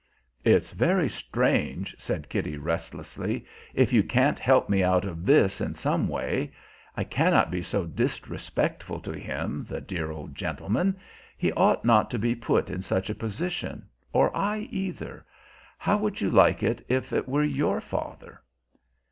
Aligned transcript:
"It's 0.43 0.71
very 0.71 1.07
strange," 1.07 1.95
said 1.99 2.27
Kitty 2.27 2.57
restlessly, 2.57 3.45
"if 3.75 3.93
you 3.93 4.01
can't 4.01 4.39
help 4.39 4.67
me 4.67 4.81
out 4.83 5.05
of 5.05 5.27
this 5.27 5.61
in 5.61 5.75
some 5.75 6.07
way. 6.07 6.51
I 6.97 7.03
cannot 7.03 7.51
be 7.51 7.61
so 7.61 7.85
disrespectful 7.85 8.99
to 9.01 9.13
him, 9.13 9.63
the 9.63 9.79
dear 9.79 10.09
old 10.09 10.33
gentleman! 10.33 10.97
He 11.37 11.51
ought 11.51 11.85
not 11.85 12.09
to 12.09 12.17
be 12.17 12.33
put 12.33 12.71
in 12.71 12.81
such 12.81 13.11
a 13.11 13.13
position, 13.13 13.85
or 14.11 14.35
I 14.35 14.61
either. 14.71 15.23
How 15.77 15.97
would 15.99 16.19
you 16.19 16.31
like 16.31 16.63
it 16.63 16.83
if 16.89 17.13
it 17.13 17.29
were 17.29 17.43
your 17.43 17.79
father?" 17.79 18.41